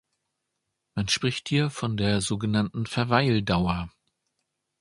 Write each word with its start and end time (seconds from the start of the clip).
Man 0.95 1.09
spricht 1.09 1.47
hier 1.47 1.69
von 1.69 1.95
der 1.95 2.21
sogenannten 2.21 2.87
Verweildauer. 2.87 3.91